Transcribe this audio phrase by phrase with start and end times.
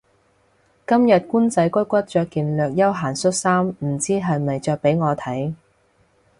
[0.87, 5.53] 今日官仔骨骨着件略休閒恤衫唔知係咪着畀我睇